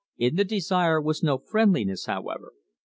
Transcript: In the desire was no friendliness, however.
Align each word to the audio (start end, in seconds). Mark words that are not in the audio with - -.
In 0.17 0.35
the 0.35 0.43
desire 0.43 0.99
was 0.99 1.21
no 1.21 1.37
friendliness, 1.37 2.07
however. 2.07 2.53